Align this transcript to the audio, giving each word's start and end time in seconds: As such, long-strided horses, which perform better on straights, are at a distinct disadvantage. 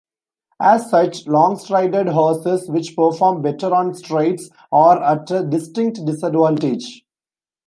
As 0.59 0.89
such, 0.89 1.27
long-strided 1.27 2.07
horses, 2.07 2.67
which 2.67 2.95
perform 2.95 3.43
better 3.43 3.71
on 3.71 3.93
straights, 3.93 4.49
are 4.71 4.99
at 4.99 5.29
a 5.29 5.43
distinct 5.45 6.03
disadvantage. 6.05 7.05